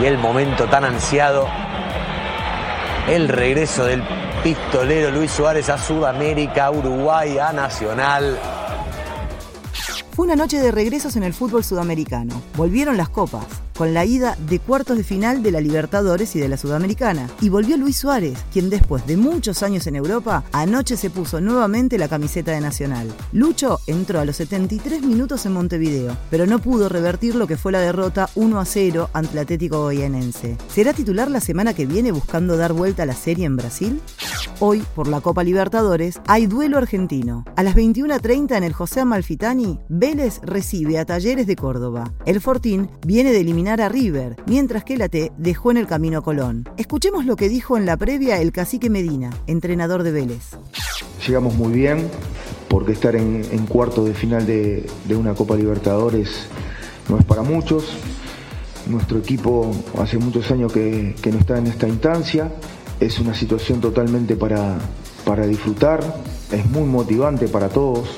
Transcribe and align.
y 0.00 0.04
el 0.06 0.18
momento 0.18 0.66
tan 0.66 0.84
ansiado, 0.84 1.46
el 3.08 3.28
regreso 3.28 3.84
del 3.84 4.02
pistolero 4.42 5.10
Luis 5.10 5.30
Suárez 5.30 5.68
a 5.68 5.78
Sudamérica, 5.78 6.70
Uruguay, 6.70 7.38
a 7.38 7.52
Nacional. 7.52 8.38
Fue 10.16 10.24
una 10.24 10.34
noche 10.34 10.58
de 10.58 10.70
regresos 10.70 11.14
en 11.16 11.24
el 11.24 11.34
fútbol 11.34 11.62
sudamericano. 11.62 12.40
Volvieron 12.56 12.96
las 12.96 13.10
copas 13.10 13.44
con 13.76 13.92
la 13.94 14.04
ida 14.04 14.36
de 14.48 14.58
cuartos 14.58 14.96
de 14.96 15.04
final 15.04 15.42
de 15.42 15.50
la 15.50 15.60
Libertadores 15.60 16.34
y 16.34 16.40
de 16.40 16.48
la 16.48 16.56
Sudamericana. 16.56 17.28
Y 17.40 17.50
volvió 17.50 17.76
Luis 17.76 17.98
Suárez, 17.98 18.38
quien 18.52 18.70
después 18.70 19.06
de 19.06 19.16
muchos 19.16 19.62
años 19.62 19.86
en 19.86 19.96
Europa, 19.96 20.44
anoche 20.52 20.96
se 20.96 21.10
puso 21.10 21.40
nuevamente 21.40 21.98
la 21.98 22.08
camiseta 22.08 22.52
de 22.52 22.60
Nacional. 22.60 23.12
Lucho 23.32 23.78
entró 23.86 24.20
a 24.20 24.24
los 24.24 24.36
73 24.36 25.02
minutos 25.02 25.44
en 25.46 25.52
Montevideo, 25.52 26.16
pero 26.30 26.46
no 26.46 26.58
pudo 26.58 26.88
revertir 26.88 27.34
lo 27.34 27.46
que 27.46 27.56
fue 27.56 27.72
la 27.72 27.80
derrota 27.80 28.30
1 28.34 28.58
a 28.58 28.64
0 28.64 29.10
ante 29.12 29.32
el 29.32 29.38
Atlético 29.40 29.82
Goianense. 29.82 30.56
¿Será 30.68 30.92
titular 30.92 31.30
la 31.30 31.40
semana 31.40 31.74
que 31.74 31.86
viene 31.86 32.12
buscando 32.12 32.56
dar 32.56 32.72
vuelta 32.72 33.02
a 33.02 33.06
la 33.06 33.14
serie 33.14 33.44
en 33.44 33.56
Brasil? 33.56 34.00
Hoy, 34.58 34.82
por 34.94 35.06
la 35.06 35.20
Copa 35.20 35.44
Libertadores, 35.44 36.18
hay 36.26 36.46
duelo 36.46 36.78
argentino. 36.78 37.44
A 37.56 37.62
las 37.62 37.74
21.30 37.74 38.56
en 38.56 38.64
el 38.64 38.72
José 38.72 39.00
Amalfitani, 39.00 39.78
Vélez 40.06 40.40
recibe 40.44 41.00
a 41.00 41.04
Talleres 41.04 41.48
de 41.48 41.56
Córdoba. 41.56 42.12
El 42.26 42.40
Fortín 42.40 42.88
viene 43.04 43.32
de 43.32 43.40
eliminar 43.40 43.80
a 43.80 43.88
River, 43.88 44.36
mientras 44.46 44.84
que 44.84 44.96
la 44.96 45.08
T 45.08 45.32
dejó 45.36 45.72
en 45.72 45.78
el 45.78 45.88
camino 45.88 46.18
a 46.18 46.22
Colón. 46.22 46.62
Escuchemos 46.76 47.26
lo 47.26 47.34
que 47.34 47.48
dijo 47.48 47.76
en 47.76 47.86
la 47.86 47.96
previa 47.96 48.40
el 48.40 48.52
cacique 48.52 48.88
Medina, 48.88 49.30
entrenador 49.48 50.04
de 50.04 50.12
Vélez. 50.12 50.44
Llegamos 51.26 51.56
muy 51.56 51.72
bien, 51.72 52.08
porque 52.68 52.92
estar 52.92 53.16
en, 53.16 53.42
cuarto 53.66 54.04
de 54.04 54.14
final 54.14 54.46
de, 54.46 54.88
una 55.08 55.34
Copa 55.34 55.56
Libertadores 55.56 56.46
no 57.08 57.18
es 57.18 57.24
para 57.24 57.42
muchos. 57.42 57.96
Nuestro 58.86 59.18
equipo 59.18 59.72
hace 59.98 60.18
muchos 60.18 60.48
años 60.52 60.72
que, 60.72 61.16
no 61.32 61.38
está 61.40 61.58
en 61.58 61.66
esta 61.66 61.88
instancia. 61.88 62.52
Es 63.00 63.18
una 63.18 63.34
situación 63.34 63.80
totalmente 63.80 64.36
para, 64.36 64.78
para 65.24 65.48
disfrutar, 65.48 66.00
es 66.52 66.64
muy 66.70 66.84
motivante 66.84 67.48
para 67.48 67.68
todos. 67.68 68.08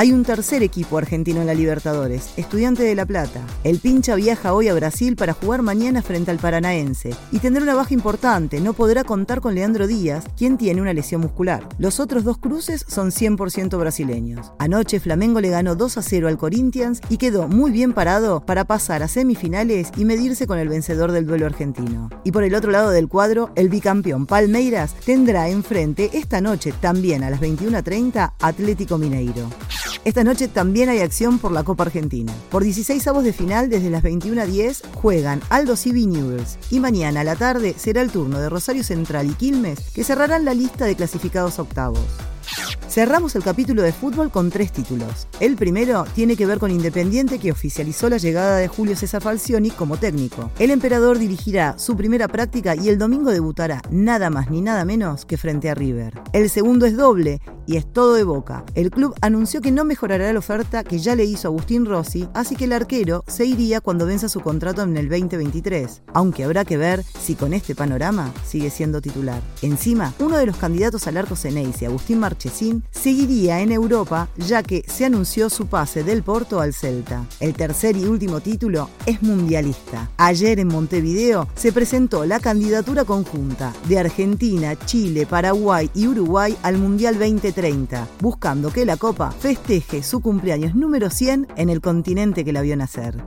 Hay 0.00 0.12
un 0.12 0.24
tercer 0.24 0.62
equipo 0.62 0.96
argentino 0.96 1.42
en 1.42 1.46
la 1.46 1.52
Libertadores, 1.52 2.30
Estudiante 2.38 2.82
de 2.82 2.94
La 2.94 3.04
Plata. 3.04 3.42
El 3.64 3.80
pincha 3.80 4.14
viaja 4.14 4.54
hoy 4.54 4.68
a 4.68 4.74
Brasil 4.74 5.14
para 5.14 5.34
jugar 5.34 5.60
mañana 5.60 6.00
frente 6.00 6.30
al 6.30 6.38
Paranaense 6.38 7.14
y 7.30 7.38
tendrá 7.38 7.62
una 7.62 7.74
baja 7.74 7.92
importante, 7.92 8.62
no 8.62 8.72
podrá 8.72 9.04
contar 9.04 9.42
con 9.42 9.54
Leandro 9.54 9.86
Díaz, 9.86 10.24
quien 10.38 10.56
tiene 10.56 10.80
una 10.80 10.94
lesión 10.94 11.20
muscular. 11.20 11.68
Los 11.76 12.00
otros 12.00 12.24
dos 12.24 12.38
cruces 12.38 12.86
son 12.88 13.10
100% 13.10 13.78
brasileños. 13.78 14.52
Anoche 14.58 15.00
Flamengo 15.00 15.38
le 15.38 15.50
ganó 15.50 15.74
2 15.74 15.98
a 15.98 16.02
0 16.02 16.28
al 16.28 16.38
Corinthians 16.38 17.02
y 17.10 17.18
quedó 17.18 17.46
muy 17.46 17.70
bien 17.70 17.92
parado 17.92 18.40
para 18.40 18.64
pasar 18.64 19.02
a 19.02 19.08
semifinales 19.08 19.90
y 19.98 20.06
medirse 20.06 20.46
con 20.46 20.58
el 20.58 20.70
vencedor 20.70 21.12
del 21.12 21.26
duelo 21.26 21.44
argentino. 21.44 22.08
Y 22.24 22.32
por 22.32 22.44
el 22.44 22.54
otro 22.54 22.70
lado 22.70 22.88
del 22.88 23.08
cuadro, 23.08 23.50
el 23.54 23.68
bicampeón 23.68 24.24
Palmeiras 24.24 24.94
tendrá 25.04 25.50
enfrente 25.50 26.08
esta 26.14 26.40
noche 26.40 26.72
también 26.80 27.22
a 27.22 27.28
las 27.28 27.40
21.30 27.42 28.32
Atlético 28.40 28.96
Mineiro. 28.96 29.46
Esta 30.02 30.24
noche 30.24 30.48
también 30.48 30.88
hay 30.88 31.00
acción 31.00 31.38
por 31.38 31.52
la 31.52 31.62
Copa 31.62 31.84
Argentina. 31.84 32.32
Por 32.50 32.64
16 32.64 33.06
avos 33.06 33.22
de 33.22 33.34
final, 33.34 33.68
desde 33.68 33.90
las 33.90 34.02
21.10, 34.02 34.82
juegan 34.94 35.42
Aldo 35.50 35.74
y 35.84 36.06
Newells. 36.06 36.58
Y 36.70 36.80
mañana 36.80 37.20
a 37.20 37.24
la 37.24 37.36
tarde 37.36 37.74
será 37.76 38.00
el 38.00 38.10
turno 38.10 38.40
de 38.40 38.48
Rosario 38.48 38.82
Central 38.82 39.30
y 39.30 39.34
Quilmes, 39.34 39.78
que 39.94 40.02
cerrarán 40.02 40.46
la 40.46 40.54
lista 40.54 40.86
de 40.86 40.96
clasificados 40.96 41.58
octavos. 41.58 42.00
Cerramos 42.88 43.36
el 43.36 43.44
capítulo 43.44 43.82
de 43.82 43.92
fútbol 43.92 44.32
con 44.32 44.50
tres 44.50 44.72
títulos. 44.72 45.28
El 45.38 45.54
primero 45.54 46.04
tiene 46.14 46.34
que 46.34 46.46
ver 46.46 46.58
con 46.58 46.72
Independiente 46.72 47.38
que 47.38 47.52
oficializó 47.52 48.08
la 48.08 48.16
llegada 48.16 48.56
de 48.56 48.66
Julio 48.66 48.96
César 48.96 49.22
Falcioni 49.22 49.70
como 49.70 49.96
técnico. 49.96 50.50
El 50.58 50.70
emperador 50.70 51.18
dirigirá 51.18 51.78
su 51.78 51.96
primera 51.96 52.26
práctica 52.26 52.74
y 52.74 52.88
el 52.88 52.98
domingo 52.98 53.30
debutará 53.30 53.80
nada 53.90 54.28
más 54.28 54.50
ni 54.50 54.60
nada 54.60 54.84
menos 54.84 55.24
que 55.24 55.36
frente 55.36 55.70
a 55.70 55.74
River. 55.76 56.20
El 56.32 56.50
segundo 56.50 56.84
es 56.84 56.96
doble 56.96 57.40
y 57.70 57.76
es 57.76 57.86
todo 57.92 58.14
de 58.14 58.24
boca. 58.24 58.64
El 58.74 58.90
club 58.90 59.14
anunció 59.20 59.60
que 59.60 59.70
no 59.70 59.84
mejorará 59.84 60.32
la 60.32 60.40
oferta 60.40 60.82
que 60.82 60.98
ya 60.98 61.14
le 61.14 61.24
hizo 61.24 61.46
Agustín 61.46 61.86
Rossi, 61.86 62.28
así 62.34 62.56
que 62.56 62.64
el 62.64 62.72
arquero 62.72 63.22
se 63.28 63.44
iría 63.44 63.80
cuando 63.80 64.06
venza 64.06 64.28
su 64.28 64.40
contrato 64.40 64.82
en 64.82 64.96
el 64.96 65.08
2023, 65.08 66.02
aunque 66.12 66.42
habrá 66.42 66.64
que 66.64 66.76
ver 66.76 67.04
si 67.04 67.36
con 67.36 67.52
este 67.54 67.76
panorama 67.76 68.34
sigue 68.44 68.70
siendo 68.70 69.00
titular. 69.00 69.40
Encima, 69.62 70.12
uno 70.18 70.36
de 70.36 70.46
los 70.46 70.56
candidatos 70.56 71.06
al 71.06 71.16
arco 71.16 71.36
Ceneice, 71.36 71.86
Agustín 71.86 72.18
Marchesín, 72.18 72.82
seguiría 72.90 73.60
en 73.60 73.70
Europa 73.70 74.28
ya 74.36 74.64
que 74.64 74.82
se 74.88 75.04
anunció 75.04 75.48
su 75.48 75.68
pase 75.68 76.02
del 76.02 76.24
Porto 76.24 76.60
al 76.60 76.74
Celta. 76.74 77.24
El 77.38 77.54
tercer 77.54 77.96
y 77.96 78.04
último 78.04 78.40
título 78.40 78.90
es 79.06 79.22
mundialista. 79.22 80.10
Ayer 80.16 80.58
en 80.58 80.66
Montevideo 80.66 81.46
se 81.54 81.72
presentó 81.72 82.24
la 82.24 82.40
candidatura 82.40 83.04
conjunta 83.04 83.72
de 83.88 84.00
Argentina, 84.00 84.76
Chile, 84.86 85.24
Paraguay 85.24 85.88
y 85.94 86.08
Uruguay 86.08 86.56
al 86.64 86.76
Mundial 86.76 87.14
2030 87.14 87.59
buscando 88.20 88.72
que 88.72 88.84
la 88.84 88.96
Copa 88.96 89.30
festeje 89.30 90.02
su 90.02 90.20
cumpleaños 90.20 90.74
número 90.74 91.10
100 91.10 91.48
en 91.56 91.68
el 91.68 91.80
continente 91.80 92.44
que 92.44 92.52
la 92.52 92.62
vio 92.62 92.76
nacer. 92.76 93.22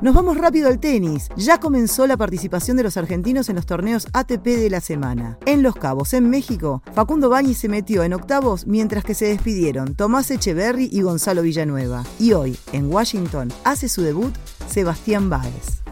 Nos 0.00 0.14
vamos 0.14 0.36
rápido 0.36 0.68
al 0.68 0.78
tenis. 0.78 1.28
Ya 1.36 1.58
comenzó 1.58 2.06
la 2.06 2.16
participación 2.16 2.76
de 2.76 2.84
los 2.84 2.96
argentinos 2.96 3.48
en 3.48 3.56
los 3.56 3.66
torneos 3.66 4.06
ATP 4.12 4.44
de 4.44 4.70
la 4.70 4.80
semana. 4.80 5.38
En 5.44 5.62
Los 5.62 5.74
Cabos, 5.74 6.12
en 6.14 6.30
México, 6.30 6.82
Facundo 6.94 7.28
Bañi 7.28 7.54
se 7.54 7.68
metió 7.68 8.02
en 8.04 8.14
octavos 8.14 8.66
mientras 8.66 9.04
que 9.04 9.14
se 9.14 9.26
despidieron 9.26 9.94
Tomás 9.94 10.30
Echeverry 10.30 10.88
y 10.92 11.02
Gonzalo 11.02 11.42
Villanueva. 11.42 12.04
Y 12.18 12.32
hoy, 12.32 12.56
en 12.72 12.92
Washington, 12.92 13.52
hace 13.64 13.88
su 13.88 14.02
debut 14.02 14.34
Sebastián 14.68 15.30
Báez. 15.30 15.87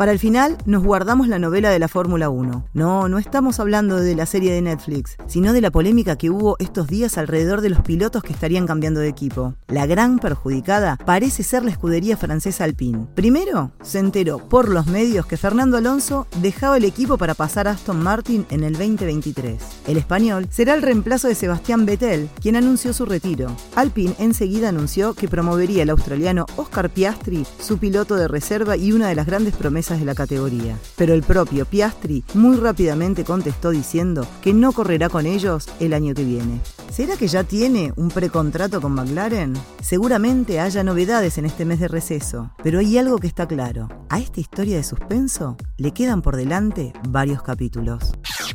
Para 0.00 0.12
el 0.12 0.18
final, 0.18 0.56
nos 0.64 0.82
guardamos 0.82 1.28
la 1.28 1.38
novela 1.38 1.68
de 1.68 1.78
la 1.78 1.86
Fórmula 1.86 2.30
1. 2.30 2.68
No, 2.72 3.08
no 3.10 3.18
estamos 3.18 3.60
hablando 3.60 3.96
de 3.96 4.14
la 4.14 4.24
serie 4.24 4.50
de 4.50 4.62
Netflix, 4.62 5.18
sino 5.26 5.52
de 5.52 5.60
la 5.60 5.70
polémica 5.70 6.16
que 6.16 6.30
hubo 6.30 6.56
estos 6.58 6.86
días 6.86 7.18
alrededor 7.18 7.60
de 7.60 7.68
los 7.68 7.82
pilotos 7.82 8.22
que 8.22 8.32
estarían 8.32 8.66
cambiando 8.66 9.00
de 9.00 9.08
equipo. 9.08 9.56
La 9.68 9.84
gran 9.84 10.18
perjudicada 10.18 10.96
parece 11.04 11.42
ser 11.42 11.64
la 11.64 11.70
escudería 11.70 12.16
francesa 12.16 12.64
Alpine. 12.64 13.08
Primero, 13.14 13.72
se 13.82 13.98
enteró 13.98 14.38
por 14.38 14.70
los 14.70 14.86
medios 14.86 15.26
que 15.26 15.36
Fernando 15.36 15.76
Alonso 15.76 16.26
dejaba 16.40 16.78
el 16.78 16.86
equipo 16.86 17.18
para 17.18 17.34
pasar 17.34 17.68
a 17.68 17.72
Aston 17.72 18.02
Martin 18.02 18.46
en 18.48 18.64
el 18.64 18.72
2023. 18.72 19.62
El 19.86 19.98
español 19.98 20.48
será 20.50 20.72
el 20.72 20.80
reemplazo 20.80 21.28
de 21.28 21.34
Sebastián 21.34 21.84
Vettel, 21.84 22.30
quien 22.40 22.56
anunció 22.56 22.94
su 22.94 23.04
retiro. 23.04 23.54
Alpine 23.76 24.14
enseguida 24.18 24.70
anunció 24.70 25.12
que 25.12 25.28
promovería 25.28 25.82
al 25.82 25.90
australiano 25.90 26.46
Oscar 26.56 26.88
Piastri, 26.88 27.44
su 27.60 27.76
piloto 27.76 28.16
de 28.16 28.28
reserva 28.28 28.78
y 28.78 28.92
una 28.92 29.06
de 29.06 29.14
las 29.14 29.26
grandes 29.26 29.54
de 29.98 30.04
la 30.04 30.14
categoría. 30.14 30.78
Pero 30.96 31.14
el 31.14 31.22
propio 31.22 31.64
Piastri 31.64 32.24
muy 32.34 32.56
rápidamente 32.56 33.24
contestó 33.24 33.70
diciendo 33.70 34.26
que 34.42 34.54
no 34.54 34.72
correrá 34.72 35.08
con 35.08 35.26
ellos 35.26 35.68
el 35.80 35.94
año 35.94 36.14
que 36.14 36.24
viene. 36.24 36.60
¿Será 36.90 37.16
que 37.16 37.28
ya 37.28 37.44
tiene 37.44 37.92
un 37.96 38.10
precontrato 38.10 38.80
con 38.80 38.92
McLaren? 38.92 39.54
Seguramente 39.80 40.60
haya 40.60 40.84
novedades 40.84 41.38
en 41.38 41.46
este 41.46 41.64
mes 41.64 41.80
de 41.80 41.88
receso, 41.88 42.52
pero 42.62 42.78
hay 42.78 42.98
algo 42.98 43.18
que 43.18 43.26
está 43.26 43.48
claro. 43.48 43.88
A 44.08 44.18
esta 44.18 44.40
historia 44.40 44.76
de 44.76 44.84
suspenso 44.84 45.56
le 45.76 45.92
quedan 45.92 46.20
por 46.20 46.36
delante 46.36 46.92
varios 47.08 47.42
capítulos. 47.42 48.12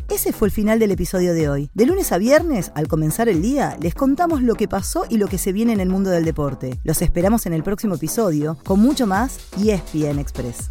Ese 0.10 0.32
fue 0.34 0.50
el 0.50 0.52
final 0.52 0.80
del 0.80 0.92
episodio 0.92 1.34
de 1.34 1.50
hoy. 1.50 1.70
De 1.74 1.86
lunes 1.86 2.12
a 2.12 2.18
viernes, 2.18 2.72
al 2.76 2.88
comenzar 2.88 3.28
el 3.28 3.42
día, 3.42 3.76
les 3.82 3.96
contamos 3.96 4.42
lo 4.42 4.56
que 4.56 4.68
pasó 4.68 5.06
y 5.10 5.18
lo 5.18 5.28
que 5.28 5.38
se 5.38 5.52
viene 5.52 5.74
en 5.74 5.80
el 5.80 5.90
mundo 5.90 6.10
del 6.10 6.26
deporte. 6.26 6.80
Los 6.84 7.02
esperamos 7.02 7.46
en 7.46 7.54
el 7.54 7.64
próximo 7.64 7.96
episodio 7.96 8.58
con 8.64 8.80
mucho 8.80 9.08
más 9.08 9.40
y 9.58 9.72
ESPN 9.72 10.20
Express. 10.20 10.70